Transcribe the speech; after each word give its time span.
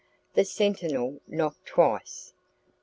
The 0.33 0.45
sentinel 0.45 1.21
knocked 1.27 1.67
twice! 1.67 2.33